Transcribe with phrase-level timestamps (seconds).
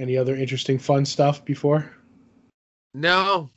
[0.00, 1.90] Any other interesting, fun stuff before?
[2.94, 3.50] No,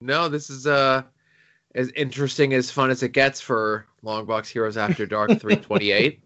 [0.00, 0.28] no.
[0.28, 1.02] This is uh
[1.74, 6.20] as interesting as fun as it gets for Longbox Heroes After Dark 328.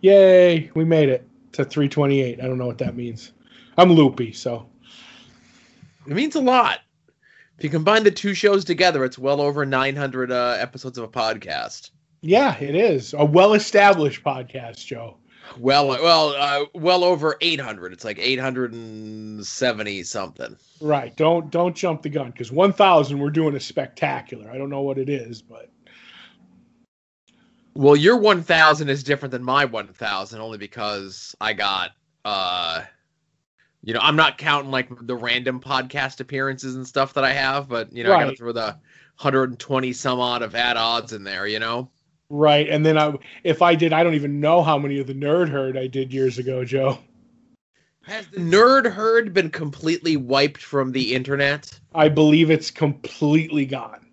[0.00, 2.40] Yay, we made it to 328.
[2.40, 3.32] I don't know what that means.
[3.76, 4.68] I'm loopy, so
[6.06, 6.80] It means a lot.
[7.58, 11.08] If you combine the two shows together, it's well over 900 uh, episodes of a
[11.08, 11.90] podcast.
[12.22, 15.18] yeah, it is a well-established podcast, Joe.
[15.58, 17.92] Well, well, uh, well over 800.
[17.92, 20.56] It's like 870 something.
[20.80, 21.14] Right.
[21.16, 24.50] Don't don't jump the gun because 1,000 we're doing a spectacular.
[24.50, 25.70] I don't know what it is, but
[27.74, 31.90] Well, your 1000 is different than my 1000 only because I got
[32.24, 32.82] uh
[33.82, 37.68] you know, I'm not counting like the random podcast appearances and stuff that I have,
[37.68, 38.78] but you know, I got to throw the
[39.18, 41.90] 120 some odd of At Odds in there, you know.
[42.30, 42.68] Right.
[42.68, 45.48] And then I, if I did, I don't even know how many of the nerd
[45.48, 46.98] herd I did years ago, Joe.
[48.02, 51.78] Has the nerd herd been completely wiped from the internet?
[51.94, 54.06] I believe it's completely gone,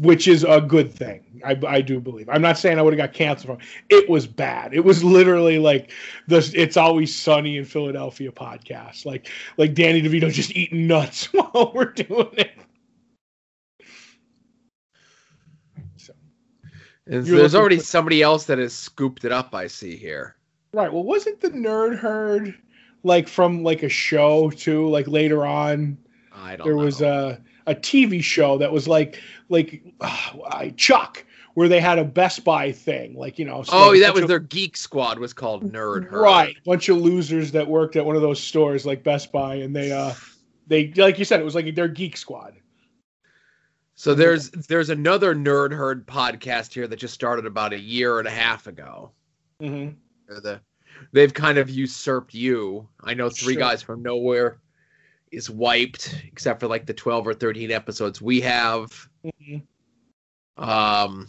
[0.00, 1.42] which is a good thing.
[1.44, 2.28] I, I do believe.
[2.30, 3.68] I'm not saying I would have got canceled from.
[3.90, 4.72] It was bad.
[4.72, 5.92] It was literally like
[6.28, 11.72] the "It's Always Sunny in Philadelphia" podcast, like like Danny DeVito just eating nuts while
[11.74, 12.52] we're doing it.
[15.96, 16.26] So, And
[16.96, 19.54] You're there's already for- somebody else that has scooped it up.
[19.54, 20.36] I see here.
[20.72, 20.92] right.
[20.92, 22.54] Well, wasn't the nerd herd
[23.04, 24.88] like from like a show too?
[24.88, 25.98] Like later on,
[26.34, 26.66] I don't.
[26.66, 26.84] there know.
[26.84, 32.04] was a a TV show that was like like uh, Chuck, where they had a
[32.04, 33.62] Best Buy thing, like you know.
[33.62, 36.20] so Oh, that was of- their Geek Squad was called Nerd Herd.
[36.22, 36.56] right.
[36.64, 39.92] Bunch of losers that worked at one of those stores like Best Buy, and they
[39.92, 40.12] uh
[40.66, 42.54] they like you said, it was like their Geek Squad.
[43.98, 48.28] So there's there's another Nerd Herd podcast here that just started about a year and
[48.28, 49.10] a half ago.
[49.60, 49.96] Mm-hmm.
[50.28, 50.60] The
[51.10, 52.88] they've kind of usurped you.
[53.02, 53.60] I know three Sure.
[53.60, 54.58] guys from nowhere
[55.32, 59.08] is wiped, except for like the twelve or thirteen episodes we have.
[59.24, 60.62] Mm-hmm.
[60.62, 61.26] Um,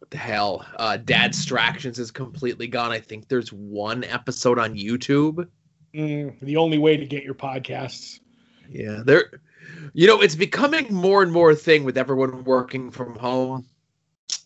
[0.00, 0.66] what the hell?
[0.74, 2.90] Uh, Dad Distractions is completely gone.
[2.90, 5.46] I think there's one episode on YouTube.
[5.94, 8.18] Mm, the only way to get your podcasts.
[8.68, 9.40] Yeah, there.
[9.92, 13.66] You know, it's becoming more and more a thing with everyone working from home,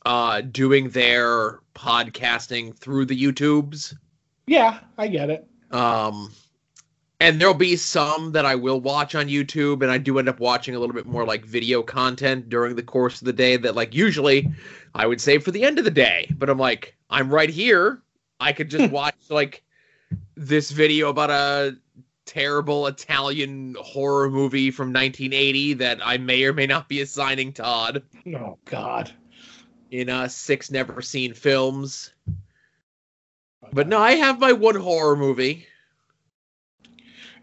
[0.04, 3.94] uh, doing their podcasting through the YouTubes.
[4.46, 5.46] Yeah, I get it.
[5.70, 6.32] Um,
[7.20, 10.40] and there'll be some that I will watch on YouTube, and I do end up
[10.40, 13.76] watching a little bit more like video content during the course of the day that,
[13.76, 14.50] like, usually
[14.94, 16.28] I would save for the end of the day.
[16.36, 18.02] But I'm like, I'm right here.
[18.40, 19.62] I could just watch like
[20.34, 21.76] this video about a
[22.26, 28.02] terrible Italian horror movie from 1980 that I may or may not be assigning Todd
[28.34, 29.10] Oh God.
[29.90, 32.12] in uh, six never seen films.
[33.72, 35.66] But no, I have my one horror movie.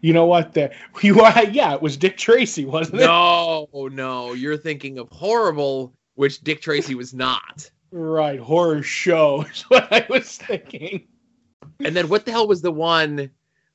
[0.00, 0.54] You know what?
[0.54, 0.70] The,
[1.02, 3.06] you are, yeah, it was Dick Tracy, wasn't it?
[3.06, 7.70] No, no, you're thinking of horrible, which Dick Tracy was not.
[7.92, 11.06] Right, horror show is what I was thinking.
[11.84, 13.30] And then what the hell was the one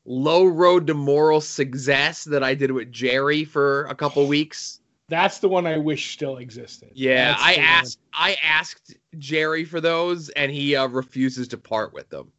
[0.05, 4.79] Low Road to Moral Success that I did with Jerry for a couple weeks?
[5.07, 6.89] That's the one I wish still existed.
[6.93, 7.67] Yeah, That's I the one.
[7.69, 12.31] asked I asked Jerry for those and he uh, refuses to part with them.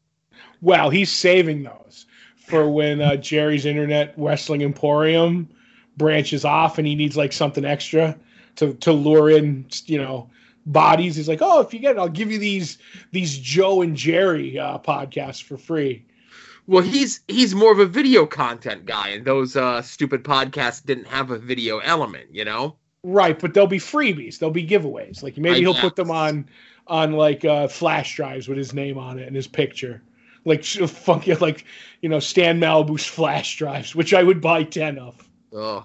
[0.62, 2.06] Well, he's saving those
[2.36, 5.48] for when uh, Jerry's Internet Wrestling Emporium
[5.96, 8.18] branches off and he needs like something extra
[8.56, 10.28] to to lure in, you know,
[10.66, 11.16] bodies.
[11.16, 12.78] He's like, "Oh, if you get it, I'll give you these
[13.12, 16.04] these Joe and Jerry uh, podcasts for free."
[16.66, 21.06] Well, he's he's more of a video content guy and those uh stupid podcasts didn't
[21.06, 22.76] have a video element, you know?
[23.04, 24.38] Right, but they'll be freebies.
[24.38, 25.22] They'll be giveaways.
[25.22, 25.82] Like maybe I he'll guess.
[25.82, 26.48] put them on
[26.88, 30.02] on like uh, flash drives with his name on it and his picture.
[30.44, 31.64] Like funky, like
[32.02, 35.28] you know, Stan Malibu's flash drives, which I would buy ten of.
[35.56, 35.84] Ugh.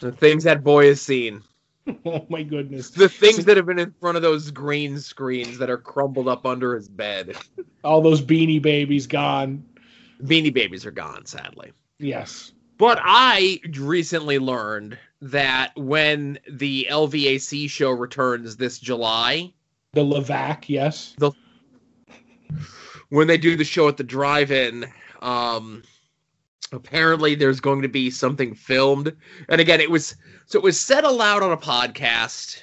[0.00, 1.42] The things that boy has seen.
[2.04, 2.90] Oh my goodness!
[2.90, 6.46] The things that have been in front of those green screens that are crumbled up
[6.46, 7.36] under his bed.
[7.84, 9.64] All those Beanie Babies gone.
[10.22, 11.72] Beanie Babies are gone, sadly.
[11.98, 12.52] Yes.
[12.78, 19.52] But I recently learned that when the LVAC show returns this July,
[19.92, 21.14] The Levac, yes.
[21.18, 21.32] The
[23.10, 24.86] when they do the show at the drive-in,
[25.20, 25.82] um,
[26.72, 29.14] apparently there's going to be something filmed.
[29.48, 30.16] And again, it was
[30.46, 32.62] so it was said aloud on a podcast,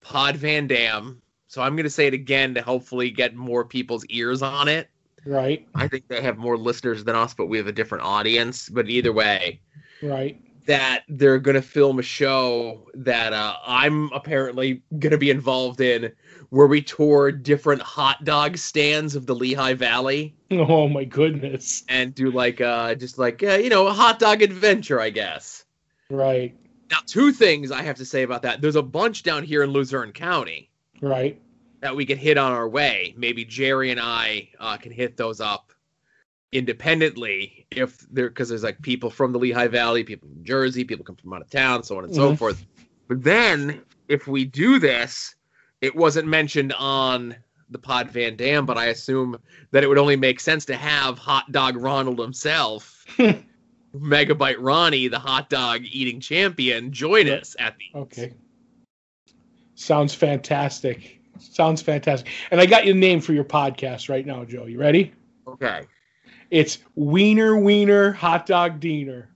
[0.00, 1.20] Pod Van Dam.
[1.48, 4.88] So I'm going to say it again to hopefully get more people's ears on it.
[5.24, 8.68] Right, I think they have more listeners than us, but we have a different audience.
[8.68, 9.60] But either way,
[10.02, 10.40] right.
[10.66, 15.80] that they're going to film a show that uh, I'm apparently going to be involved
[15.80, 16.10] in
[16.52, 21.82] where we tour different hot dog stands of the Lehigh Valley Oh my goodness.
[21.88, 25.64] and do like uh just like uh, you know a hot dog adventure I guess.
[26.10, 26.54] Right.
[26.90, 28.60] Now two things I have to say about that.
[28.60, 30.70] There's a bunch down here in Luzerne County
[31.00, 31.40] Right.
[31.80, 33.14] that we could hit on our way.
[33.16, 35.72] Maybe Jerry and I uh, can hit those up
[36.52, 41.02] independently if there because there's like people from the Lehigh Valley, people from Jersey, people
[41.04, 42.38] come from out of town, so on and so Mhm.
[42.38, 42.62] forth.
[43.08, 45.34] But then if we do this,
[45.82, 47.36] it wasn't mentioned on
[47.68, 49.36] the Pod Van Dam, but I assume
[49.72, 53.04] that it would only make sense to have Hot Dog Ronald himself,
[53.94, 58.32] Megabyte Ronnie, the hot dog eating champion, join us at the Okay.
[59.74, 61.20] Sounds fantastic.
[61.38, 62.30] Sounds fantastic.
[62.50, 64.66] And I got your name for your podcast right now, Joe.
[64.66, 65.12] You ready?
[65.46, 65.82] Okay.
[66.50, 69.31] It's Wiener Wiener Hot Dog Diener.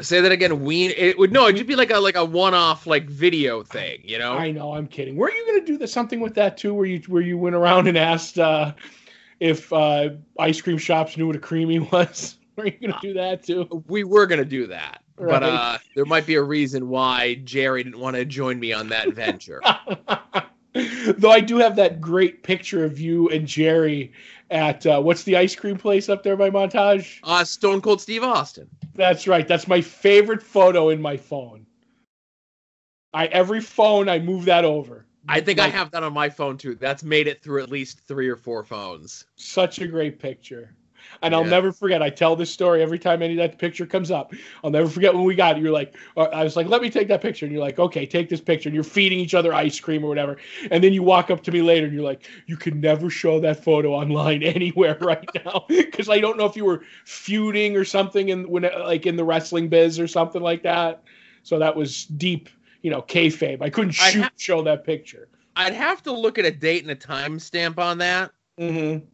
[0.00, 0.64] Say that again.
[0.64, 0.92] Ween.
[0.96, 1.44] It would no.
[1.44, 4.32] It'd just be like a like a one-off like video thing, you know.
[4.32, 5.16] I know, I'm kidding.
[5.16, 7.54] Were you going to do the, something with that too, where you where you went
[7.54, 8.72] around and asked uh,
[9.40, 12.38] if uh, ice cream shops knew what a creamy was?
[12.56, 13.84] Were you going to do that too?
[13.88, 17.98] we were gonna do that, but uh, there might be a reason why Jerry didn't
[17.98, 19.60] want to join me on that venture.
[20.72, 24.12] Though I do have that great picture of you and Jerry
[24.50, 27.18] at uh, what's the ice cream place up there by Montage?
[27.22, 28.68] uh, Stone Cold Steve Austin.
[28.94, 29.46] That's right.
[29.46, 31.66] That's my favorite photo in my phone.
[33.12, 35.06] I every phone I move that over.
[35.28, 36.74] I think I have that on my phone too.
[36.74, 39.24] That's made it through at least three or four phones.
[39.36, 40.74] such a great picture.
[41.22, 42.02] And I'll never forget.
[42.02, 44.32] I tell this story every time any of that picture comes up.
[44.62, 45.62] I'll never forget when we got it.
[45.62, 47.46] You're like, I was like, let me take that picture.
[47.46, 48.68] And you're like, okay, take this picture.
[48.68, 50.36] And you're feeding each other ice cream or whatever.
[50.70, 53.40] And then you walk up to me later and you're like, you can never show
[53.40, 55.66] that photo online anywhere right now.
[55.94, 59.24] Because I don't know if you were feuding or something in when like in the
[59.24, 61.02] wrestling biz or something like that.
[61.44, 62.48] So that was deep,
[62.82, 63.62] you know, kayfabe.
[63.62, 65.28] I couldn't I ha- show that picture.
[65.56, 68.32] I'd have to look at a date and a timestamp on that.
[68.58, 69.04] Mm-hmm.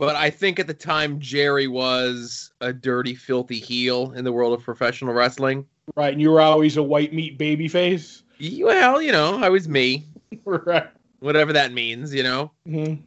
[0.00, 4.54] But I think at the time Jerry was a dirty, filthy heel in the world
[4.54, 5.66] of professional wrestling.
[5.94, 6.14] Right.
[6.14, 8.22] And you were always a white meat baby face.
[8.40, 10.06] Well, you know, I was me,
[10.46, 10.88] right.
[11.18, 12.50] whatever that means, you know.
[12.66, 13.02] Mhm.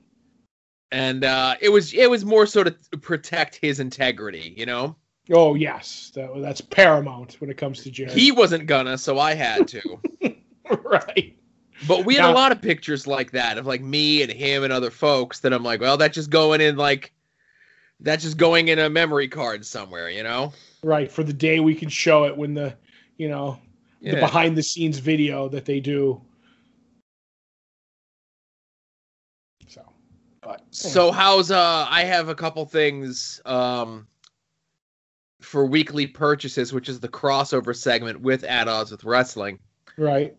[0.92, 4.96] And uh, it was it was more so to protect his integrity, you know.
[5.32, 8.12] Oh yes, that, that's paramount when it comes to Jerry.
[8.12, 10.00] He wasn't gonna, so I had to.
[10.84, 11.36] right.
[11.88, 14.64] But we had Now- a lot of pictures like that of like me and him
[14.64, 17.14] and other folks that I'm like, well, that's just going in like
[18.00, 20.52] that's just going in a memory card somewhere, you know?
[20.84, 21.10] Right.
[21.12, 22.76] For the day we can show it when the,
[23.18, 23.60] you know,
[24.02, 24.20] the Yeah.
[24.20, 26.22] behind the scenes video that they do.
[29.68, 29.82] So,
[30.42, 34.08] but So how's uh I have a couple things um
[35.42, 39.60] for weekly purchases, which is the crossover segment with At Odds with Wrestling.
[39.98, 40.36] right.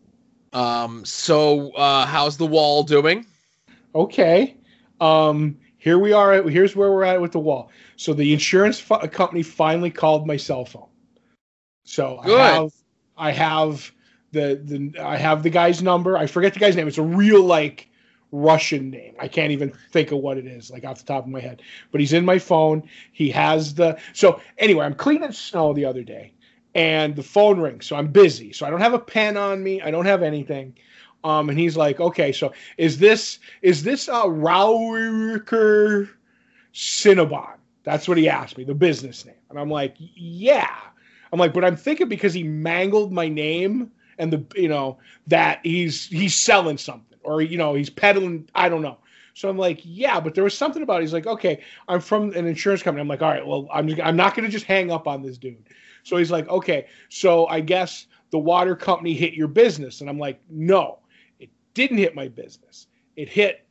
[0.55, 3.27] Um so uh how's the wall doing?
[3.93, 4.57] Okay.
[4.99, 6.33] Um, here we are.
[6.33, 7.71] At, here's where we're at with the wall.
[7.95, 10.89] So the insurance fu- company finally called my cell phone.
[11.85, 12.39] So Good.
[12.39, 12.73] I have,
[13.17, 13.91] I have
[14.31, 16.17] the the I have the guy's number.
[16.17, 16.87] I forget the guy's name.
[16.87, 17.89] It's a real like
[18.31, 19.15] Russian name.
[19.19, 21.61] I can't even think of what it is, like off the top of my head.
[21.91, 22.83] But he's in my phone.
[23.13, 24.85] He has the so anyway.
[24.85, 26.33] I'm cleaning snow the other day,
[26.75, 27.87] and the phone rings.
[27.87, 28.51] So I'm busy.
[28.53, 29.81] So I don't have a pen on me.
[29.81, 30.75] I don't have anything.
[31.23, 36.09] Um, and he's like, okay, so is this is this a Rauriker
[36.73, 37.55] Cinnabon?
[37.83, 39.35] That's what he asked me, the business name.
[39.49, 40.77] And I'm like, yeah.
[41.31, 45.59] I'm like, but I'm thinking because he mangled my name and the you know that
[45.63, 48.47] he's he's selling something or you know he's peddling.
[48.53, 48.97] I don't know.
[49.35, 50.99] So I'm like, yeah, but there was something about.
[50.99, 51.01] It.
[51.01, 53.01] He's like, okay, I'm from an insurance company.
[53.01, 55.21] I'm like, all right, well, I'm just, I'm not going to just hang up on
[55.21, 55.67] this dude.
[56.03, 60.17] So he's like, okay, so I guess the water company hit your business, and I'm
[60.17, 60.99] like, no,
[61.39, 62.87] it didn't hit my business.
[63.17, 63.67] It hit,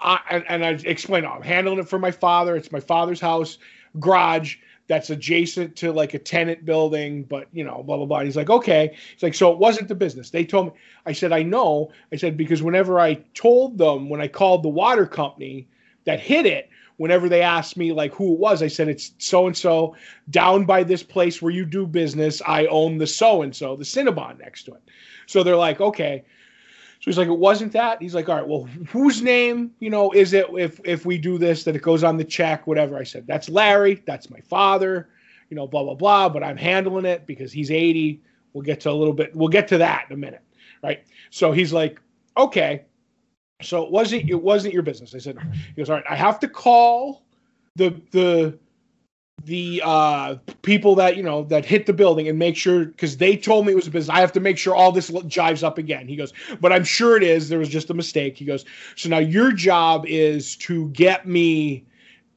[0.00, 2.56] I, and, and I explained, oh, I'm handling it for my father.
[2.56, 3.58] It's my father's house
[4.00, 4.56] garage
[4.88, 8.18] that's adjacent to like a tenant building, but you know, blah blah blah.
[8.18, 8.96] And he's like, okay.
[9.12, 10.30] He's like, so it wasn't the business.
[10.30, 10.72] They told me.
[11.06, 11.92] I said, I know.
[12.12, 15.68] I said because whenever I told them when I called the water company
[16.04, 19.46] that hit it, whenever they asked me like who it was, I said it's so
[19.46, 19.94] and so
[20.30, 22.40] down by this place where you do business.
[22.46, 24.82] I own the so and so, the Cinnabon next to it.
[25.26, 26.24] So they're like, okay.
[27.00, 28.02] So he's like, it wasn't that.
[28.02, 31.38] He's like, all right, well, whose name, you know, is it if if we do
[31.38, 32.96] this that it goes on the check, whatever.
[32.96, 34.02] I said, that's Larry.
[34.06, 35.08] That's my father.
[35.48, 36.28] You know, blah blah blah.
[36.28, 38.20] But I'm handling it because he's 80.
[38.52, 39.34] We'll get to a little bit.
[39.34, 40.42] We'll get to that in a minute,
[40.82, 41.04] right?
[41.30, 42.00] So he's like,
[42.36, 42.84] okay.
[43.62, 45.14] So it wasn't it wasn't your business.
[45.14, 46.04] I said, he goes, all right.
[46.08, 47.22] I have to call
[47.76, 48.58] the the
[49.44, 53.36] the uh, people that you know that hit the building and make sure because they
[53.36, 54.14] told me it was a business.
[54.14, 56.08] I have to make sure all this jives up again.
[56.08, 57.48] He goes, but I'm sure it is.
[57.48, 58.36] There was just a mistake.
[58.36, 58.64] He goes,
[58.96, 61.84] so now your job is to get me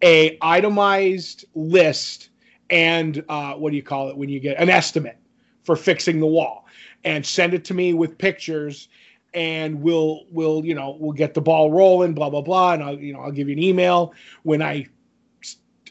[0.03, 2.29] a itemized list
[2.69, 5.17] and uh, what do you call it when you get an estimate
[5.63, 6.65] for fixing the wall
[7.03, 8.87] and send it to me with pictures
[9.33, 12.97] and we'll we'll you know we'll get the ball rolling blah blah blah and I'll
[12.97, 14.87] you know I'll give you an email when I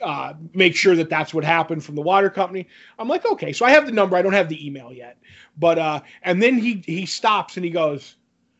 [0.02, 2.66] uh, make sure that that's what happened from the water company.
[2.98, 4.16] I'm like, okay, so I have the number.
[4.16, 5.18] I don't have the email yet,
[5.58, 8.16] but uh, and then he he stops and he goes,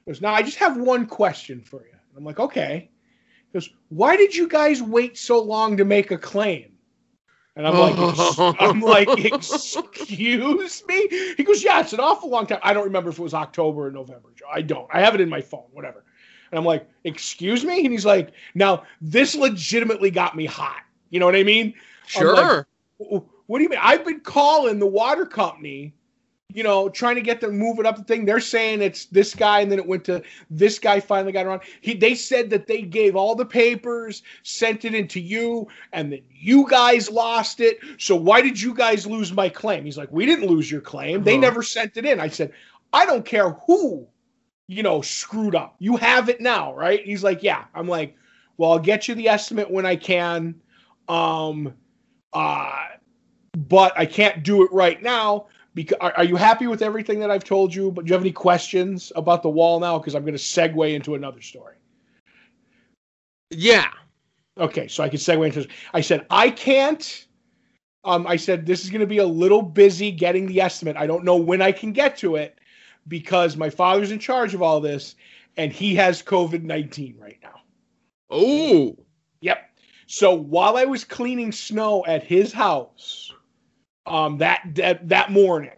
[0.07, 1.95] goes, now I just have one question for you.
[2.17, 2.91] I'm like, okay.
[3.53, 6.73] He goes, why did you guys wait so long to make a claim?
[7.57, 7.95] And I'm like,
[8.61, 11.09] I'm like, excuse me?
[11.37, 12.61] He goes, yeah, it's an awful long time.
[12.63, 14.89] I don't remember if it was October or November, I don't.
[14.93, 16.05] I have it in my phone, whatever.
[16.51, 17.85] And I'm like, excuse me?
[17.85, 20.83] And he's like, now this legitimately got me hot.
[21.11, 21.75] You know what I mean?
[22.07, 22.67] Sure.
[22.99, 23.81] Like, what do you mean?
[23.83, 25.93] I've been calling the water company,
[26.53, 28.25] you know, trying to get them moving up the thing.
[28.25, 31.01] They're saying it's this guy, and then it went to this guy.
[31.01, 31.63] Finally got around.
[31.81, 36.23] He they said that they gave all the papers, sent it into you, and then
[36.31, 37.79] you guys lost it.
[37.99, 39.85] So why did you guys lose my claim?
[39.85, 41.23] He's like, we didn't lose your claim.
[41.23, 41.41] They uh-huh.
[41.41, 42.21] never sent it in.
[42.21, 42.53] I said,
[42.93, 44.07] I don't care who,
[44.67, 45.77] you know, screwed up.
[45.79, 47.05] You have it now, right?
[47.05, 47.65] He's like, yeah.
[47.75, 48.17] I'm like,
[48.57, 50.55] well, I'll get you the estimate when I can
[51.09, 51.75] um,
[52.33, 52.87] uh,
[53.57, 55.47] but I can't do it right now.
[55.75, 57.93] Because are, are, you happy with everything that I've told you?
[57.93, 59.99] But do you have any questions about the wall now?
[59.99, 61.77] Because I'm going to segue into another story.
[63.51, 63.89] Yeah.
[64.59, 65.69] Okay, so I can segue into.
[65.95, 67.27] I said I can't.
[68.05, 70.97] Um, I said this is going to be a little busy getting the estimate.
[70.97, 72.59] I don't know when I can get to it
[73.07, 75.15] because my father's in charge of all this,
[75.57, 77.61] and he has COVID nineteen right now.
[78.29, 78.97] Oh.
[80.13, 83.33] So while I was cleaning snow at his house,
[84.07, 85.77] um, that that that morning,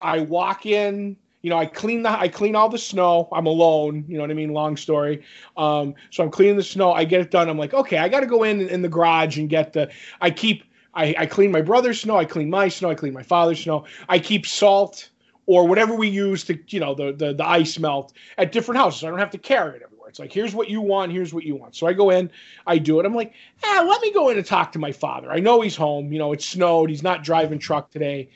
[0.00, 1.16] I walk in.
[1.40, 3.28] You know, I clean the I clean all the snow.
[3.30, 4.06] I'm alone.
[4.08, 4.52] You know what I mean?
[4.52, 5.22] Long story.
[5.56, 6.94] Um, so I'm cleaning the snow.
[6.94, 7.48] I get it done.
[7.48, 9.88] I'm like, okay, I got to go in in the garage and get the.
[10.20, 10.64] I keep.
[10.94, 12.16] I, I clean my brother's snow.
[12.16, 12.90] I clean my snow.
[12.90, 13.84] I clean my father's snow.
[14.08, 15.10] I keep salt
[15.46, 19.04] or whatever we use to, you know, the the, the ice melt at different houses.
[19.04, 19.82] I don't have to carry it
[20.14, 21.74] it's like, here's what you want, here's what you want.
[21.74, 22.30] So I go in,
[22.68, 23.04] I do it.
[23.04, 23.32] I'm like,
[23.64, 25.32] ah, let me go in and talk to my father.
[25.32, 26.12] I know he's home.
[26.12, 26.88] You know, it snowed.
[26.88, 28.30] He's not driving truck today.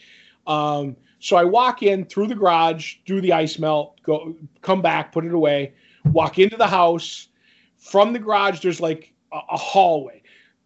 [0.48, 5.12] Um, so I walk in through the garage, do the ice melt, go come back,
[5.12, 5.72] put it away,
[6.06, 7.28] walk into the house.
[7.76, 10.20] From the garage, there's like a, a hallway.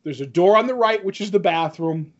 [0.05, 2.11] There's a door on the right, which is the bathroom,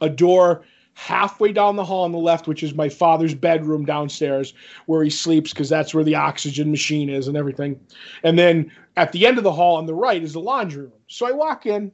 [0.00, 4.54] a door halfway down the hall on the left, which is my father's bedroom downstairs
[4.86, 7.80] where he sleeps because that's where the oxygen machine is and everything.
[8.22, 10.92] And then at the end of the hall on the right is the laundry room.
[11.06, 11.92] So I walk in.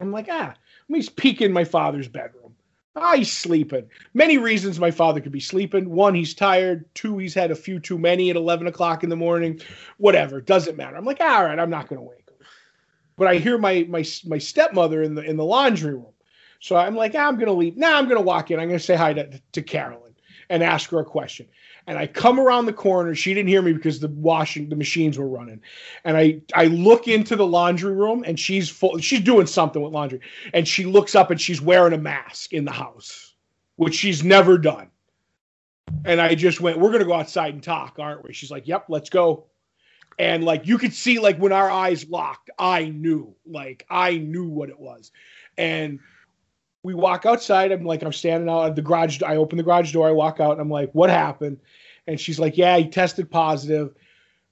[0.00, 0.54] I'm like, ah,
[0.88, 2.54] let me peek in my father's bedroom.
[2.96, 3.88] Ah, he's sleeping.
[4.12, 5.90] Many reasons my father could be sleeping.
[5.90, 6.84] One, he's tired.
[6.94, 9.60] Two, he's had a few too many at 11 o'clock in the morning.
[9.98, 10.96] Whatever, doesn't matter.
[10.96, 12.46] I'm like, all right, I'm not going to wake him.
[13.16, 16.14] But I hear my my my stepmother in the in the laundry room
[16.64, 17.76] so I'm like, ah, I'm going to leave.
[17.76, 18.58] Now I'm going to walk in.
[18.58, 20.14] I'm going to say hi to, to Carolyn
[20.48, 21.46] and ask her a question.
[21.86, 23.14] And I come around the corner.
[23.14, 25.60] She didn't hear me because the washing, the machines were running.
[26.04, 29.92] And I, I look into the laundry room and she's full, she's doing something with
[29.92, 30.20] laundry.
[30.54, 33.34] And she looks up and she's wearing a mask in the house,
[33.76, 34.88] which she's never done.
[36.06, 38.32] And I just went, we're going to go outside and talk, aren't we?
[38.32, 39.44] She's like, yep, let's go.
[40.18, 44.48] And like, you could see like when our eyes locked, I knew, like, I knew
[44.48, 45.12] what it was.
[45.58, 46.00] And
[46.84, 47.72] we walk outside.
[47.72, 49.20] I'm like, I'm standing out at the garage.
[49.22, 50.06] I open the garage door.
[50.06, 51.58] I walk out and I'm like, what happened?
[52.06, 53.94] And she's like, yeah, he tested positive.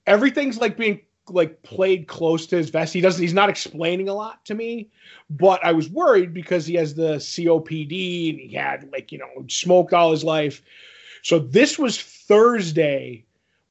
[0.06, 2.94] Everything's like being like played close to his vest.
[2.94, 4.90] He doesn't, he's not explaining a lot to me,
[5.28, 9.28] but I was worried because he has the COPD and he had like, you know,
[9.48, 10.62] smoked all his life.
[11.22, 13.26] So this was Thursday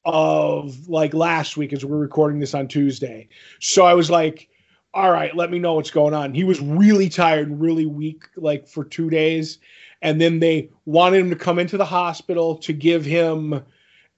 [0.05, 3.27] of like last week as we're recording this on Tuesday.
[3.59, 4.49] So I was like,
[4.93, 6.33] all right, let me know what's going on.
[6.33, 9.59] He was really tired and really weak, like for two days.
[10.01, 13.63] And then they wanted him to come into the hospital to give him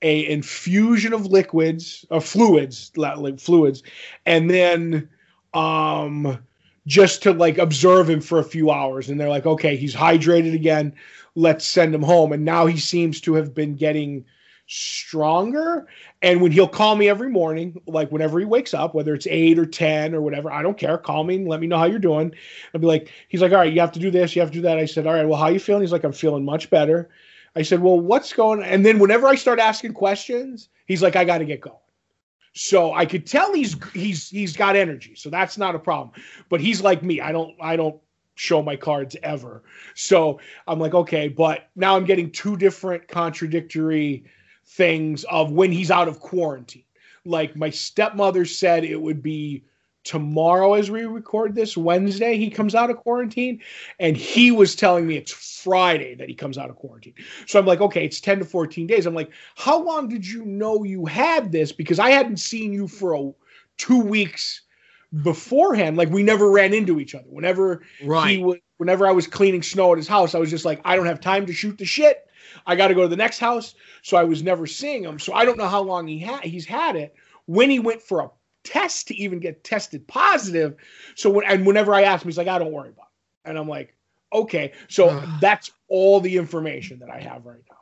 [0.01, 3.83] a infusion of liquids, of fluids, like fluids,
[4.25, 5.09] and then
[5.53, 6.39] um
[6.87, 9.09] just to like observe him for a few hours.
[9.09, 10.93] And they're like, okay, he's hydrated again.
[11.35, 12.33] Let's send him home.
[12.33, 14.25] And now he seems to have been getting
[14.67, 15.87] stronger.
[16.21, 19.59] And when he'll call me every morning, like whenever he wakes up, whether it's eight
[19.59, 20.97] or 10 or whatever, I don't care.
[20.97, 22.33] Call me and let me know how you're doing.
[22.73, 24.57] I'll be like, he's like, all right, you have to do this, you have to
[24.57, 24.79] do that.
[24.79, 25.83] I said, all right, well, how you feeling?
[25.83, 27.09] He's like, I'm feeling much better.
[27.55, 28.65] I said, well, what's going on?
[28.65, 31.77] And then whenever I start asking questions, he's like, I got to get going.
[32.55, 35.15] So I could tell he's he's he's got energy.
[35.15, 36.11] So that's not a problem.
[36.49, 37.19] But he's like me.
[37.19, 37.99] I don't I don't
[38.35, 39.63] show my cards ever.
[39.95, 44.25] So I'm like, okay, but now I'm getting two different contradictory
[44.65, 46.83] things of when he's out of quarantine.
[47.25, 49.63] Like my stepmother said it would be
[50.03, 53.61] tomorrow as we record this Wednesday he comes out of quarantine
[53.99, 57.13] and he was telling me it's Friday that he comes out of quarantine.
[57.47, 59.05] So I'm like okay it's 10 to 14 days.
[59.05, 62.87] I'm like how long did you know you had this because I hadn't seen you
[62.87, 63.31] for a
[63.77, 64.61] 2 weeks
[65.21, 67.27] beforehand like we never ran into each other.
[67.29, 68.31] Whenever Right.
[68.31, 70.97] he was whenever I was cleaning snow at his house I was just like I
[70.97, 72.27] don't have time to shoot the shit.
[72.65, 73.75] I got to go to the next house.
[74.01, 75.19] So I was never seeing him.
[75.19, 78.21] So I don't know how long he had he's had it when he went for
[78.21, 78.29] a
[78.63, 80.75] test to even get tested positive.
[81.15, 83.49] So when and whenever I asked him, he's like, I don't worry about it.
[83.49, 83.95] And I'm like,
[84.31, 84.73] okay.
[84.87, 87.77] So that's all the information that I have right now.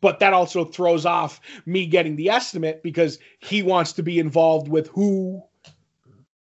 [0.00, 4.68] But that also throws off me getting the estimate because he wants to be involved
[4.68, 5.42] with who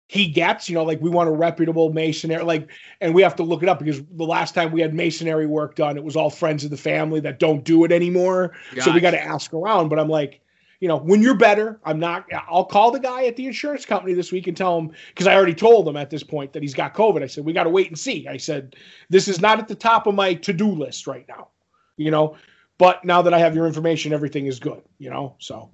[0.08, 2.70] he gets, you know, like we want a reputable masonry, like,
[3.02, 5.76] and we have to look it up because the last time we had masonry work
[5.76, 8.54] done, it was all friends of the family that don't do it anymore.
[8.80, 9.90] So we got to ask around.
[9.90, 10.40] But I'm like,
[10.80, 12.26] you know, when you're better, I'm not.
[12.48, 15.36] I'll call the guy at the insurance company this week and tell him because I
[15.36, 17.22] already told him at this point that he's got COVID.
[17.22, 18.28] I said we got to wait and see.
[18.28, 18.78] I said
[19.10, 21.50] this is not at the top of my to do list right now,
[21.98, 22.38] you know.
[22.78, 25.36] But now that I have your information, everything is good, you know.
[25.40, 25.72] So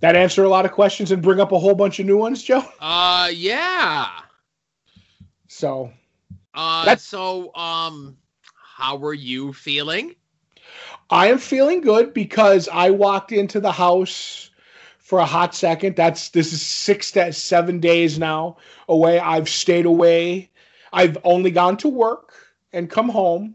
[0.00, 2.42] that answer a lot of questions and bring up a whole bunch of new ones,
[2.42, 2.64] Joe.
[2.80, 4.08] Uh, yeah.
[5.48, 5.92] So
[6.54, 8.16] Uh, That's- so um,
[8.54, 10.14] how are you feeling?
[11.10, 14.50] I am feeling good because I walked into the house
[14.98, 15.96] for a hot second.
[15.96, 18.56] That's this is six to seven days now
[18.88, 19.18] away.
[19.20, 20.50] I've stayed away.
[20.92, 22.34] I've only gone to work
[22.72, 23.54] and come home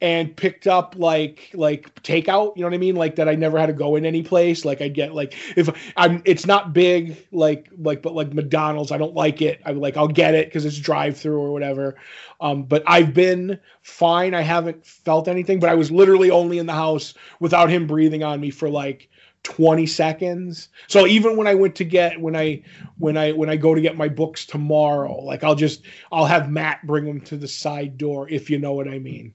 [0.00, 2.96] and picked up like like takeout, you know what I mean?
[2.96, 4.64] Like that I never had to go in any place.
[4.64, 8.98] Like I get like if I'm it's not big like like but like McDonald's, I
[8.98, 9.60] don't like it.
[9.64, 11.96] I'm like I'll get it because it's drive through or whatever.
[12.40, 14.34] Um, but I've been fine.
[14.34, 18.22] I haven't felt anything, but I was literally only in the house without him breathing
[18.22, 19.08] on me for like
[19.44, 20.68] 20 seconds.
[20.88, 22.62] So even when I went to get when I
[22.98, 26.50] when I when I go to get my books tomorrow, like I'll just I'll have
[26.50, 29.34] Matt bring them to the side door if you know what I mean.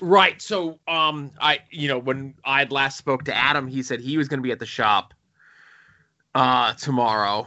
[0.00, 0.40] Right.
[0.40, 4.16] So, um, I, you know, when I had last spoke to Adam, he said he
[4.16, 5.14] was going to be at the shop,
[6.34, 7.46] uh, tomorrow,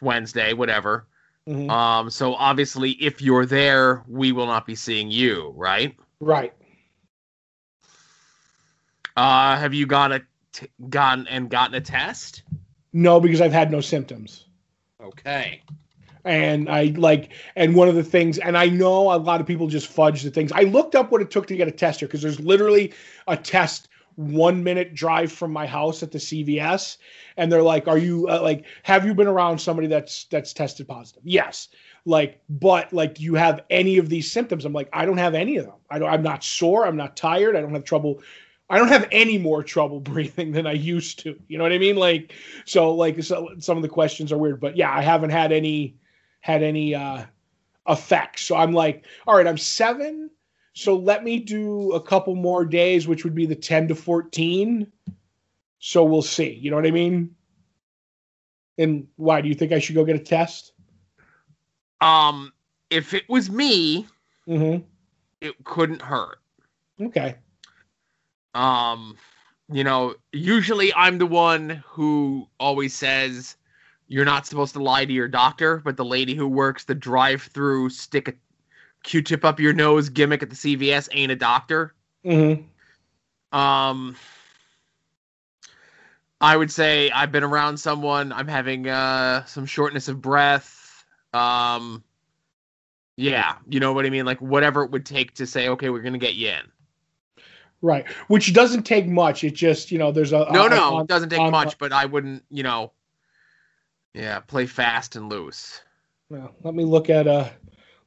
[0.00, 1.06] Wednesday, whatever.
[1.48, 1.70] Mhm.
[1.70, 5.96] Um, so obviously, if you're there, we will not be seeing you, right?
[6.20, 6.52] Right.
[9.16, 12.42] Uh, have you got a t- gotten and gotten a test?
[12.92, 14.46] No, because I've had no symptoms.
[15.02, 15.62] Okay.
[16.24, 19.66] And I like and one of the things and I know a lot of people
[19.68, 20.52] just fudge the things.
[20.52, 22.92] I looked up what it took to get a tester because there's literally
[23.26, 26.98] a test one minute drive from my house at the CVS
[27.36, 30.86] and they're like are you uh, like have you been around somebody that's that's tested
[30.86, 31.22] positive?
[31.24, 31.68] Yes.
[32.04, 34.64] Like but like do you have any of these symptoms?
[34.64, 35.76] I'm like I don't have any of them.
[35.90, 38.20] I don't I'm not sore, I'm not tired, I don't have trouble
[38.68, 41.38] I don't have any more trouble breathing than I used to.
[41.48, 41.96] You know what I mean?
[41.96, 45.52] Like so like so, some of the questions are weird, but yeah, I haven't had
[45.52, 45.96] any
[46.40, 47.24] had any uh
[47.88, 48.44] effects.
[48.44, 50.30] So I'm like, all right, I'm seven.
[50.74, 54.90] So let me do a couple more days, which would be the 10 to 14.
[55.80, 56.52] So we'll see.
[56.54, 57.34] You know what I mean?
[58.78, 60.72] And why do you think I should go get a test?
[62.00, 62.52] Um,
[62.90, 64.06] if it was me,
[64.48, 64.84] Mm-hmm.
[65.40, 66.38] it couldn't hurt.
[67.00, 67.36] Okay.
[68.54, 69.16] um
[69.72, 73.56] you know usually i'm the one who always says
[74.12, 77.42] you're not supposed to lie to your doctor but the lady who works the drive
[77.54, 78.34] through stick a
[79.04, 81.94] q-tip up your nose gimmick at the cvs ain't a doctor
[82.26, 83.58] Mm-hmm.
[83.58, 84.14] um
[86.40, 92.02] i would say i've been around someone i'm having uh some shortness of breath um
[93.16, 96.02] yeah you know what i mean like whatever it would take to say okay we're
[96.02, 96.70] gonna get you in
[97.82, 98.06] Right.
[98.28, 99.42] Which doesn't take much.
[99.42, 101.78] It just, you know, there's a No, a- no, on- it doesn't take on- much,
[101.78, 102.92] but I wouldn't, you know,
[104.14, 105.80] yeah, play fast and loose.
[106.28, 107.52] Well, let me look at a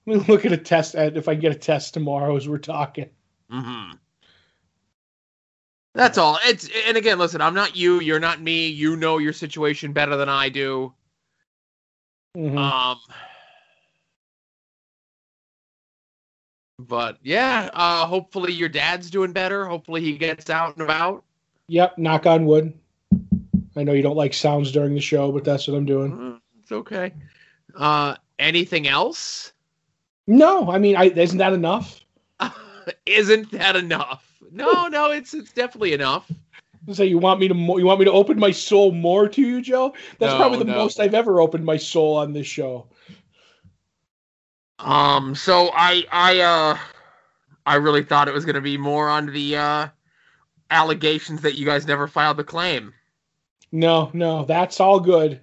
[0.05, 2.57] let me look at a test at if I get a test tomorrow as we're
[2.57, 3.09] talking.
[3.49, 3.91] hmm
[5.95, 6.39] That's all.
[6.45, 8.67] It's and again, listen, I'm not you, you're not me.
[8.67, 10.93] You know your situation better than I do.
[12.35, 12.57] Mhm.
[12.57, 12.97] Um,
[16.79, 19.65] but yeah, uh, hopefully your dad's doing better.
[19.65, 21.23] Hopefully he gets out and about.
[21.67, 22.73] Yep, knock on wood.
[23.75, 26.11] I know you don't like sounds during the show, but that's what I'm doing.
[26.11, 27.13] Mm, It's okay.
[27.75, 29.53] Uh, anything else?
[30.27, 31.99] No, I mean, I, isn't that enough?
[33.05, 34.25] Isn't that enough?
[34.51, 36.29] No, no, it's it's definitely enough.
[36.91, 39.41] So you want me to mo- you want me to open my soul more to
[39.41, 39.93] you, Joe?
[40.19, 40.75] That's No, probably the no.
[40.75, 42.87] most I've ever opened my soul on this show.
[44.79, 46.77] Um, so I I uh
[47.65, 49.87] I really thought it was gonna be more on the uh
[50.69, 52.93] allegations that you guys never filed the claim.
[53.73, 55.41] No, no, that's all good.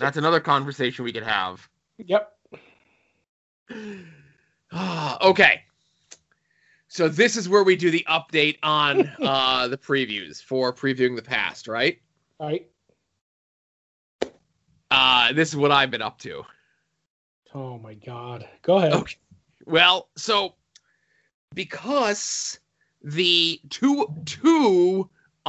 [0.00, 1.66] That's another conversation we could have.
[1.98, 2.36] Yep.
[5.22, 5.62] okay.
[6.88, 11.22] So this is where we do the update on uh the previews for previewing the
[11.22, 12.00] past, right?
[12.40, 12.68] All right.
[14.90, 16.42] Uh this is what I've been up to.
[17.54, 18.48] Oh my god.
[18.62, 18.92] Go ahead.
[18.92, 19.14] Okay.
[19.66, 20.56] Well, so
[21.54, 22.58] because
[23.04, 25.08] the two two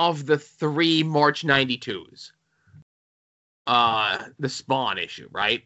[0.09, 2.31] of the three March 92s
[3.67, 5.63] uh the spawn issue, right?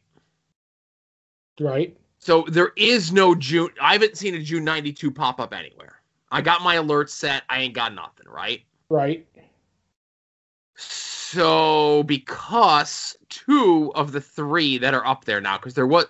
[1.59, 1.95] Right.
[2.19, 6.01] So there is no June I haven't seen a June 92 pop up anywhere.
[6.31, 8.61] I got my alerts set, I ain't got nothing, right?
[8.89, 9.25] Right.
[10.75, 16.05] So because two of the three that are up there now, because there was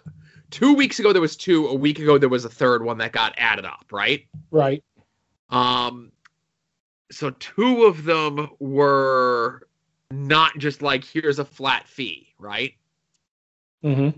[0.49, 3.11] two weeks ago there was two, a week ago there was a third one that
[3.11, 4.25] got added up, right?
[4.49, 4.83] Right.
[5.51, 6.11] Um,
[7.11, 9.67] so two of them were
[10.11, 12.73] not just like here's a flat fee, right?
[13.83, 14.17] Mm-hmm.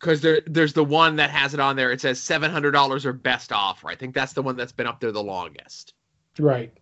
[0.00, 1.92] Because there, there's the one that has it on there.
[1.92, 3.88] It says seven hundred dollars or best offer.
[3.88, 5.94] I think that's the one that's been up there the longest.
[6.38, 6.72] Right.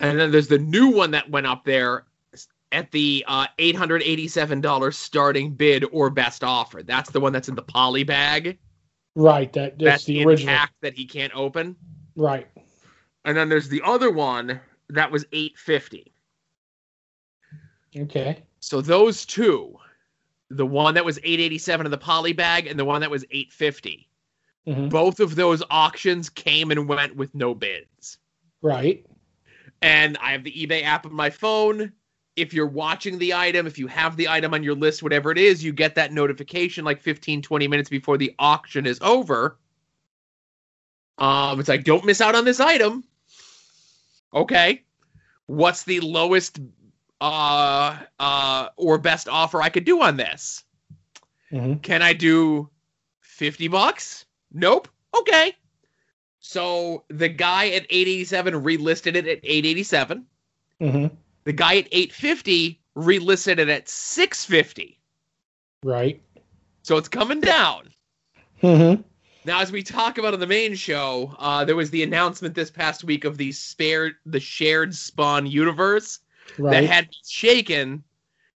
[0.00, 2.04] And then there's the new one that went up there
[2.70, 6.82] at the uh, eight hundred eighty-seven dollars starting bid or best offer.
[6.82, 8.58] That's the one that's in the poly bag.
[9.14, 9.52] Right.
[9.54, 10.66] That that's, That's the original.
[10.82, 11.76] that he can't open.
[12.14, 12.46] Right.
[13.24, 16.12] And then there's the other one that was eight fifty.
[17.96, 18.42] Okay.
[18.60, 19.76] So those two,
[20.50, 24.08] the one that was 887 in the poly bag and the one that was 850,
[24.66, 28.18] hmm both of those auctions came and went with no bids.
[28.60, 29.06] Right.
[29.80, 31.92] And I have the eBay app on my phone.
[32.36, 35.38] If you're watching the item, if you have the item on your list, whatever it
[35.38, 39.58] is, you get that notification like 15, 20 minutes before the auction is over.
[41.16, 43.04] Um, it's like, don't miss out on this item.
[44.34, 44.82] Okay.
[45.46, 46.60] What's the lowest
[47.20, 50.64] uh uh or best offer I could do on this?
[51.50, 52.68] hmm Can I do
[53.22, 54.26] 50 bucks?
[54.52, 54.88] Nope.
[55.16, 55.54] Okay.
[56.40, 60.26] So the guy at 887 relisted it at 887.
[60.80, 61.06] hmm
[61.44, 65.00] The guy at 850 relisted it at 650.
[65.82, 66.22] Right.
[66.82, 67.90] So it's coming down.
[68.60, 68.94] hmm
[69.44, 72.70] Now, as we talk about on the main show, uh, there was the announcement this
[72.70, 76.20] past week of the spared, the shared spawn universe
[76.58, 78.02] that had shaken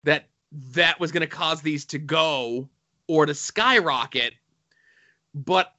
[0.03, 2.67] that that was going to cause these to go
[3.07, 4.33] or to skyrocket.
[5.33, 5.73] But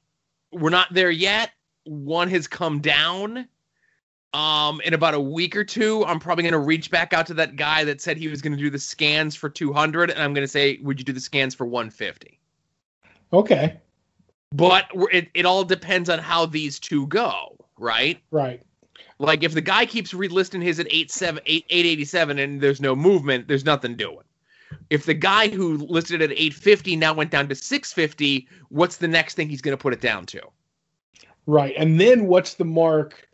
[0.51, 1.51] we're not there yet.
[1.83, 3.47] One has come down.
[4.33, 7.35] Um, in about a week or two, I'm probably going to reach back out to
[7.35, 10.33] that guy that said he was going to do the scans for 200, and I'm
[10.33, 12.39] going to say, "Would you do the scans for 150?"
[13.31, 13.79] okay.
[14.53, 18.19] But it, it all depends on how these two go, right?
[18.31, 18.61] Right.
[19.17, 23.47] Like if the guy keeps relisting his at 87, 8, 887 and there's no movement,
[23.47, 24.23] there's nothing doing.
[24.89, 29.07] If the guy who listed it at 850 now went down to 650, what's the
[29.07, 30.41] next thing he's going to put it down to?
[31.47, 31.73] Right.
[31.77, 33.27] And then what's the mark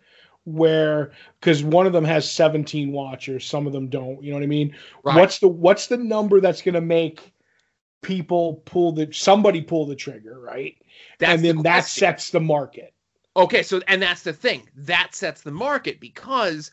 [0.46, 4.24] where because one of them has 17 watchers, some of them don't.
[4.24, 4.76] You know what I mean?
[5.04, 5.18] Right.
[5.18, 7.34] What's the what's the number that's gonna make
[8.02, 10.78] people pull the somebody pull the trigger, right?
[11.20, 12.94] That's and the then that sets the market.
[13.36, 14.68] Okay, so and that's the thing.
[14.76, 16.72] That sets the market because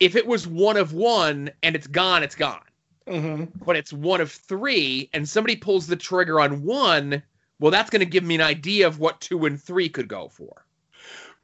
[0.00, 2.62] if it was one of one and it's gone, it's gone.
[3.06, 3.64] Mm-hmm.
[3.64, 7.22] But it's one of three and somebody pulls the trigger on one,
[7.58, 10.28] well, that's going to give me an idea of what two and three could go
[10.28, 10.64] for.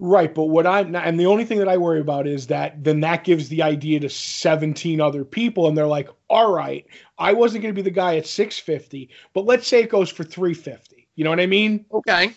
[0.06, 2.84] Right, but what I'm not, and the only thing that I worry about is that
[2.84, 6.84] then that gives the idea to 17 other people, and they're like, all right,
[7.18, 10.22] I wasn't going to be the guy at 650, but let's say it goes for
[10.22, 11.08] 350.
[11.16, 11.86] You know what I mean?
[11.90, 12.34] Okay.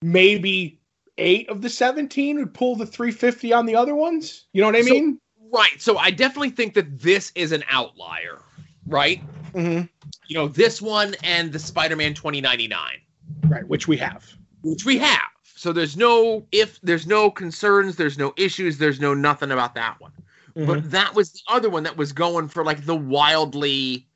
[0.00, 0.78] Maybe
[1.18, 4.44] eight of the 17 would pull the 350 on the other ones.
[4.52, 5.18] You know what I So- mean?
[5.52, 5.80] Right.
[5.82, 8.38] So I definitely think that this is an outlier,
[8.86, 9.20] right?
[9.54, 9.86] Mm-hmm.
[10.28, 12.78] You know, this one and the Spider-Man 2099,
[13.48, 14.24] Right, which we have.
[14.62, 15.20] which we have.
[15.62, 20.00] So there's no if there's no concerns, there's no issues, there's no nothing about that
[20.00, 20.10] one.
[20.56, 20.66] Mhm.
[20.66, 24.08] But that was the other one that was going for like the wildly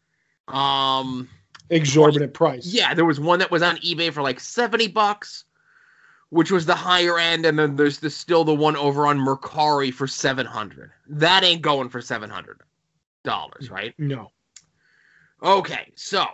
[0.48, 1.28] um
[1.70, 2.66] Exorbitant price.
[2.66, 5.44] yeah, there was one that was on eBay for like 70 bucks,
[6.30, 9.94] which was the higher end, and then there's the still the one over on Mercari
[9.94, 10.90] for 700.
[11.06, 12.61] That ain't going for 700
[13.22, 13.94] dollars, right?
[13.98, 14.32] No.
[15.44, 16.26] Okay, so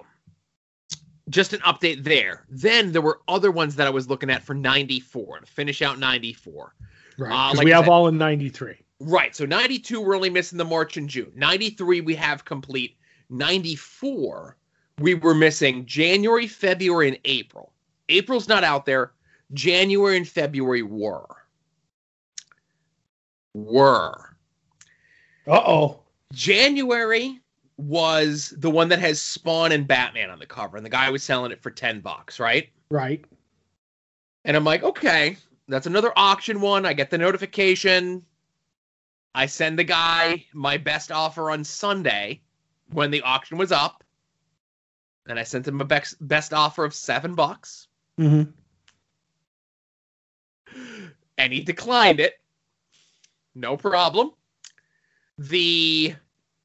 [1.29, 2.45] just an update there.
[2.49, 5.99] Then there were other ones that I was looking at for 94 to finish out
[5.99, 6.75] 94.
[7.19, 7.33] Right.
[7.33, 8.75] Uh, like we have all in 93.
[9.01, 11.33] Right, so 92 we're only missing the March and June.
[11.35, 12.97] 93 we have complete.
[13.31, 14.57] 94
[14.99, 17.73] we were missing January, February, and April.
[18.09, 19.13] April's not out there.
[19.53, 21.27] January and February were.
[23.55, 24.37] Were.
[25.47, 26.01] Uh oh.
[26.33, 27.41] January
[27.83, 31.23] was the one that has Spawn and Batman on the cover, and the guy was
[31.23, 32.71] selling it for 10 bucks, right?
[32.91, 33.25] Right.
[34.45, 35.37] And I'm like, okay,
[35.69, 36.87] that's another auction one.
[36.87, 38.25] I get the notification.
[39.35, 42.43] I send the guy my best offer on Sunday
[42.93, 44.05] when the auction was up.
[45.27, 47.89] And I sent him a best, best offer of seven bucks.
[48.19, 48.51] Mm-hmm.
[51.39, 52.35] And he declined it.
[53.55, 54.33] No problem.
[55.39, 56.15] The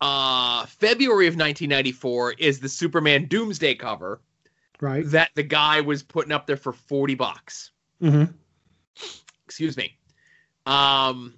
[0.01, 4.21] uh, February of 1994 is the Superman Doomsday cover
[4.79, 5.05] Right.
[5.07, 7.71] that the guy was putting up there for 40 bucks.
[8.01, 8.31] Mm-hmm.
[9.45, 9.97] excuse me.
[10.67, 11.33] Um,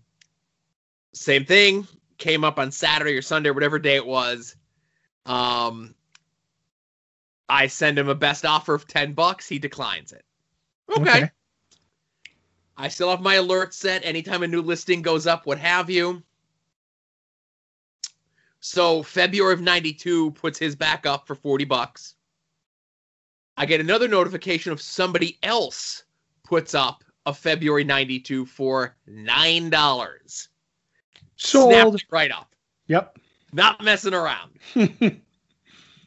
[1.13, 4.55] same thing came up on Saturday or Sunday, whatever day it was.
[5.25, 5.95] Um,
[7.47, 9.47] I send him a best offer of ten bucks.
[9.47, 10.23] He declines it.
[10.89, 11.29] Okay.
[12.77, 14.05] I still have my alert set.
[14.05, 16.23] Anytime a new listing goes up, what have you.
[18.59, 22.15] So February of '92 puts his back up for forty bucks.
[23.57, 26.03] I get another notification of somebody else
[26.45, 29.69] puts up a February 92 for $9.
[30.25, 30.51] Snapped
[31.35, 31.95] Sold.
[31.95, 32.55] it right up.
[32.87, 33.17] Yep.
[33.53, 34.51] Not messing around.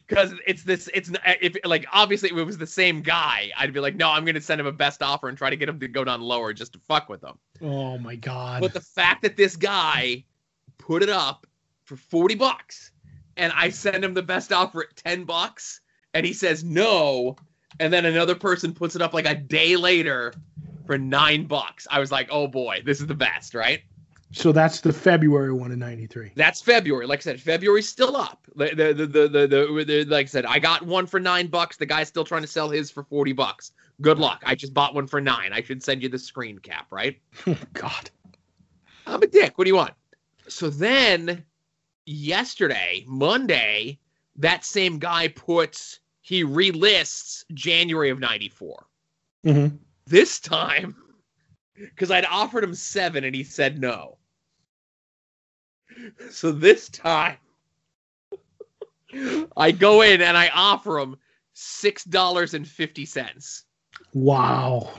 [0.05, 1.09] Because it's this, it's
[1.41, 4.41] if like obviously if it was the same guy, I'd be like, no, I'm gonna
[4.41, 6.73] send him a best offer and try to get him to go down lower just
[6.73, 7.39] to fuck with him.
[7.61, 8.61] oh my god.
[8.61, 10.25] But the fact that this guy
[10.77, 11.47] put it up
[11.95, 12.91] for 40 bucks
[13.37, 15.81] and I send him the best offer at 10 bucks
[16.13, 17.35] and he says no,
[17.79, 20.33] and then another person puts it up like a day later
[20.85, 21.87] for nine bucks.
[21.89, 23.81] I was like, oh boy, this is the best, right?
[24.33, 26.31] so that's the February one in '93.
[26.35, 27.05] That's February.
[27.05, 28.47] Like I said, February's still up.
[28.55, 31.77] The the the the, the, the, like I said, I got one for nine bucks.
[31.77, 33.71] The guy's still trying to sell his for 40 bucks.
[34.01, 34.41] Good luck.
[34.45, 35.53] I just bought one for nine.
[35.53, 37.19] I should send you the screen cap, right?
[37.45, 38.09] Oh god.
[39.05, 39.57] I'm a dick.
[39.57, 39.93] What do you want?
[40.47, 41.43] So then,
[42.05, 43.99] yesterday, Monday,
[44.35, 48.85] that same guy puts he relists January of '94.
[49.45, 49.75] Mm-hmm.
[50.05, 50.95] This time,
[51.75, 54.17] because I'd offered him seven and he said no.
[56.31, 57.37] So this time,
[59.57, 61.17] I go in and I offer him
[61.53, 63.65] six dollars and fifty cents
[64.13, 64.89] Wow.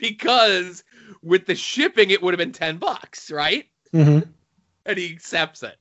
[0.00, 0.82] because
[1.22, 3.66] with the shipping it would have been ten bucks, right?
[3.92, 4.28] Mm-hmm.
[4.86, 5.76] And he accepts it.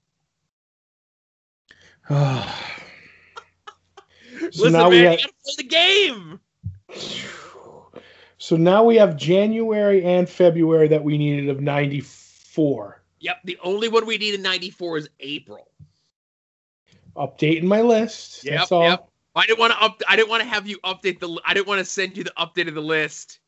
[2.09, 2.45] so
[4.41, 5.17] Listen, now man, we have.
[5.17, 6.39] gotta play the game.
[8.39, 13.01] So now we have January and February that we needed of '94.
[13.21, 15.71] Yep, the only one we need in '94 is April.
[17.15, 18.43] Updating my list.
[18.43, 18.83] Yep, That's all.
[18.83, 19.07] yep.
[19.35, 20.01] I didn't want to up.
[20.09, 21.39] I didn't want to have you update the.
[21.45, 23.39] I didn't want to send you the update of the list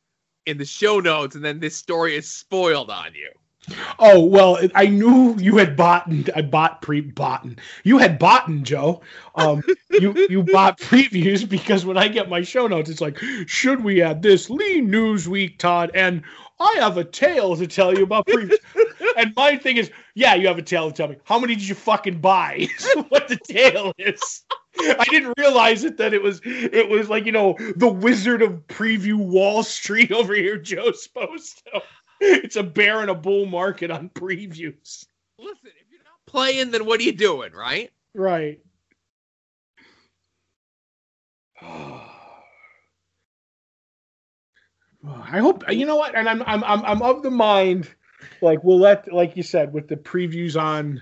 [0.45, 3.29] in the show notes, and then this story is spoiled on you.
[3.99, 6.09] Oh well, I knew you had bought.
[6.35, 7.47] I bought pre bought.
[7.83, 9.01] You had bought, Joe.
[9.35, 13.83] Um, you you bought previews because when I get my show notes, it's like, should
[13.83, 15.91] we add this Lee Newsweek, Todd?
[15.93, 16.23] And
[16.59, 18.57] I have a tale to tell you about previews.
[19.17, 21.17] and my thing is, yeah, you have a tale to tell me.
[21.25, 22.67] How many did you fucking buy?
[23.09, 24.43] What the tale is.
[24.79, 28.67] I didn't realize it that it was it was like you know the Wizard of
[28.67, 31.81] Preview Wall Street over here, Joe Sposto.
[32.21, 35.05] It's a bear and a bull market on previews.
[35.37, 37.91] Listen, if you're not playing, then what are you doing, right?
[38.13, 38.61] Right.
[41.61, 42.09] I
[45.39, 47.89] hope you know what, and I'm I'm I'm I'm of the mind,
[48.41, 51.01] like we'll let like you said with the previews on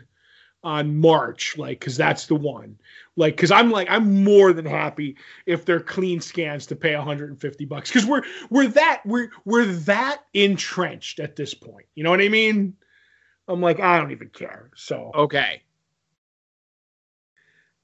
[0.64, 2.78] on March, like because that's the one,
[3.16, 7.66] like because I'm like I'm more than happy if they're clean scans to pay 150
[7.66, 11.86] bucks because we're we're that we're we're that entrenched at this point.
[11.96, 12.76] You know what I mean?
[13.48, 14.70] I'm like I don't even care.
[14.76, 15.62] So Okay.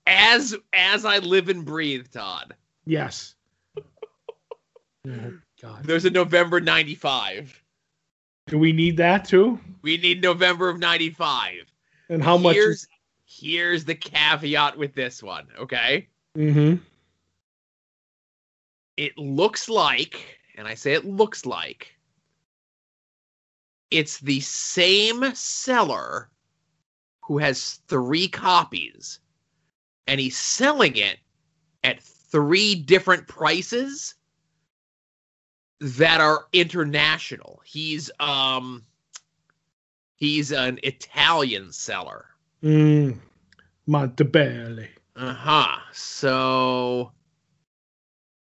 [0.08, 2.56] As as I live and breathe, Todd.
[2.86, 3.36] yes.
[3.78, 3.84] Oh,
[5.62, 5.84] God.
[5.84, 7.62] There's a November '95.
[8.48, 9.60] Do we need that too?
[9.84, 11.72] We need November of '95.
[12.10, 12.56] And how much?
[12.56, 12.88] Here's
[13.26, 15.48] here's the caveat with this one.
[15.60, 16.08] Okay.
[16.38, 16.76] Mm-hmm.
[19.00, 21.96] it looks like, and I say it looks like,
[23.92, 26.30] it's the same seller
[27.22, 29.22] who has three copies,
[30.06, 31.18] and he's selling it
[31.86, 34.16] at three different prices
[35.80, 37.62] that are international.
[37.64, 38.84] He's um
[40.20, 42.26] he's an Italian seller.
[42.64, 43.18] Mm.
[43.88, 44.86] Montebello.
[45.16, 45.78] Uh-huh.
[45.94, 47.12] So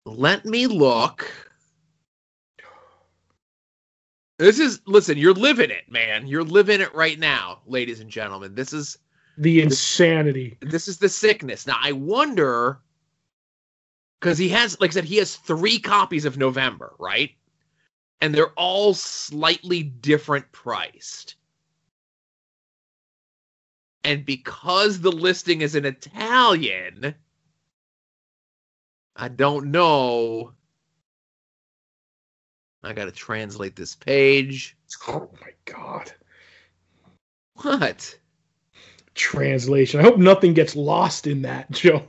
[0.04, 1.30] Let me look.
[4.38, 6.26] This is listen, you're living it, man.
[6.28, 8.54] You're living it right now, ladies and gentlemen.
[8.54, 8.98] This is
[9.36, 10.56] The insanity.
[10.60, 11.66] this is the sickness.
[11.66, 12.78] Now I wonder
[14.20, 17.30] because he has, like I said, he has three copies of November, right?
[18.20, 21.34] And they're all slightly different priced.
[24.08, 27.14] And because the listing is in Italian,
[29.14, 30.54] I don't know.
[32.82, 34.78] I got to translate this page.
[35.08, 36.10] Oh my god.
[37.56, 38.18] What?
[39.14, 40.00] Translation.
[40.00, 42.08] I hope nothing gets lost in that, Joe.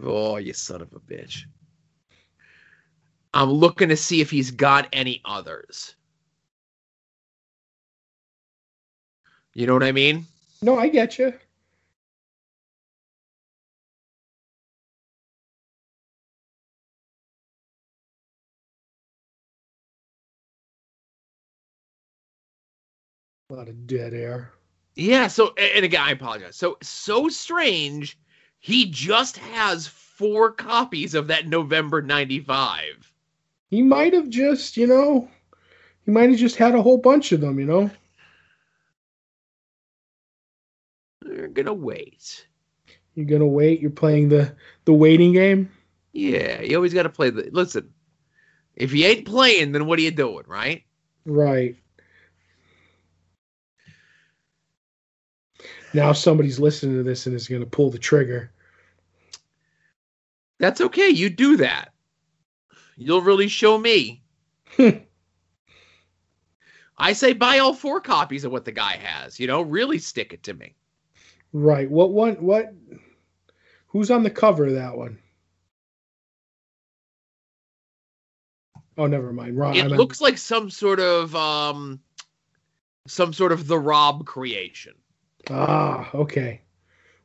[0.00, 1.40] Oh, you son of a bitch.
[3.34, 5.96] I'm looking to see if he's got any others.
[9.54, 10.28] You know what I mean?
[10.62, 11.32] No, I get you.
[23.50, 24.52] A lot of dead air.
[24.94, 26.56] Yeah, so and again, I apologize.
[26.56, 28.18] So so strange.
[28.60, 33.12] He just has four copies of that November 95.
[33.70, 35.28] He might have just, you know,
[36.04, 37.90] he might have just had a whole bunch of them, you know.
[41.32, 42.46] We're gonna wait.
[43.14, 43.80] You're gonna wait.
[43.80, 45.70] You're playing the the waiting game.
[46.12, 47.92] Yeah, you always gotta play the listen.
[48.76, 50.84] If you ain't playing, then what are you doing, right?
[51.24, 51.76] Right.
[55.94, 58.52] Now somebody's listening to this and is gonna pull the trigger.
[60.58, 61.08] That's okay.
[61.08, 61.92] You do that.
[62.96, 64.22] You'll really show me.
[66.98, 69.40] I say buy all four copies of what the guy has.
[69.40, 70.76] You know, really stick it to me.
[71.52, 71.90] Right.
[71.90, 72.34] What one?
[72.36, 72.72] What?
[73.88, 75.18] Who's on the cover of that one?
[78.98, 79.56] Oh, never mind.
[79.56, 79.74] Wrong.
[79.74, 82.00] It I meant- looks like some sort of um
[83.06, 84.94] some sort of the Rob creation.
[85.50, 86.60] Ah, okay.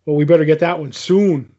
[0.06, 1.54] Well, we better get that one soon.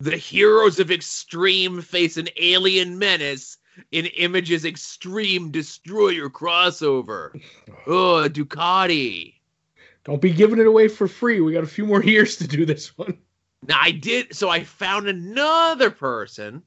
[0.00, 3.56] The heroes of extreme face an alien menace
[3.92, 7.40] in Image's extreme destroyer crossover.
[7.86, 9.34] Oh, Ducati.
[10.04, 11.40] Don't be giving it away for free.
[11.40, 13.18] We got a few more years to do this one.
[13.66, 16.62] Now I did so I found another person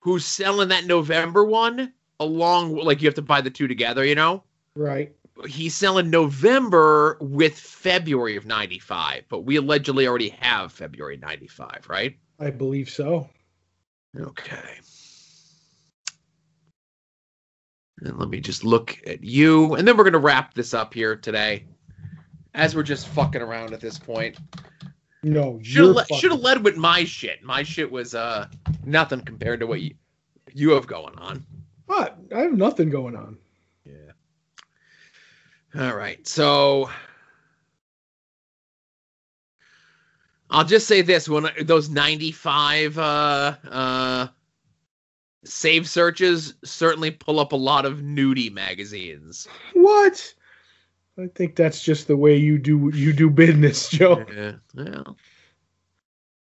[0.00, 4.14] who's selling that November one along like you have to buy the two together, you
[4.14, 4.44] know?
[4.74, 5.12] Right.
[5.46, 12.16] He's selling November with February of 95, but we allegedly already have February 95, right?
[12.38, 13.28] I believe so.
[14.16, 14.78] Okay.
[18.04, 20.92] And let me just look at you and then we're going to wrap this up
[20.92, 21.64] here today.
[22.54, 24.36] As we're just fucking around at this point.
[25.22, 27.42] No, Should you're have le- should have led with my shit.
[27.42, 28.48] My shit was uh
[28.84, 29.94] nothing compared to what you
[30.52, 31.46] you have going on.
[31.86, 32.18] What?
[32.34, 33.38] I have nothing going on.
[33.84, 34.12] Yeah.
[35.80, 36.26] All right.
[36.26, 36.90] So
[40.50, 44.26] I'll just say this when those 95 uh uh
[45.44, 49.46] save searches certainly pull up a lot of nudie magazines.
[49.74, 50.34] What?
[51.18, 54.24] I think that's just the way you do you do business, Joe.
[54.34, 54.52] Yeah.
[54.74, 55.16] Well,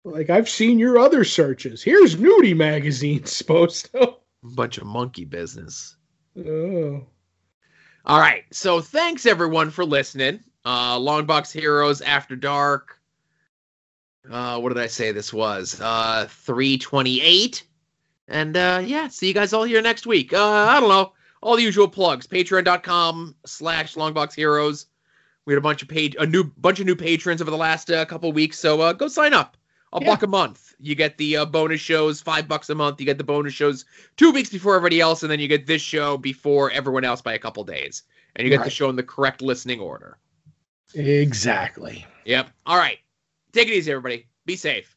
[0.05, 1.83] Like I've seen your other searches.
[1.83, 4.15] Here's nudie magazines, supposed to.
[4.43, 5.97] bunch of monkey business.
[6.39, 7.07] Oh.
[8.07, 8.45] All right.
[8.51, 10.41] So thanks everyone for listening.
[10.65, 13.01] Uh Longbox Heroes After Dark.
[14.31, 15.81] Uh what did I say this was?
[15.81, 17.63] Uh 328.
[18.31, 20.33] And uh yeah, see you guys all here next week.
[20.33, 21.13] Uh I don't know.
[21.43, 22.27] All the usual plugs.
[22.27, 24.87] Patreon.com slash Longbox Heroes.
[25.47, 27.91] We had a bunch of page a new bunch of new patrons over the last
[27.91, 29.57] uh, couple weeks, so uh go sign up.
[29.93, 30.07] A Yeah.
[30.07, 30.75] buck a month.
[30.79, 33.01] You get the uh, bonus shows, five bucks a month.
[33.01, 33.85] You get the bonus shows
[34.17, 37.35] two weeks before everybody else, and then you get this show before everyone else by
[37.35, 38.05] a couple days.
[38.37, 40.17] And you get the show in the correct listening order.
[40.95, 42.07] Exactly.
[42.25, 42.51] Yep.
[42.67, 42.99] All right.
[43.53, 44.27] Take it easy, everybody.
[44.47, 44.97] Be safe.